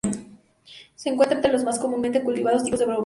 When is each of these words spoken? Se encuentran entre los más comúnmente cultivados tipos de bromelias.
Se 0.95 1.09
encuentran 1.09 1.37
entre 1.37 1.51
los 1.53 1.63
más 1.63 1.77
comúnmente 1.77 2.23
cultivados 2.23 2.63
tipos 2.63 2.79
de 2.79 2.85
bromelias. 2.87 2.99